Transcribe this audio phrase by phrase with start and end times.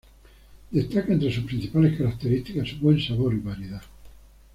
[0.71, 3.83] Destaca entre sus principales características su buen sabor y variedad.